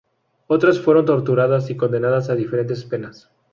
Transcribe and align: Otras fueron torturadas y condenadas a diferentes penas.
Otras 0.47 0.79
fueron 0.79 1.05
torturadas 1.05 1.69
y 1.69 1.77
condenadas 1.77 2.31
a 2.31 2.35
diferentes 2.35 2.85
penas. 2.85 3.29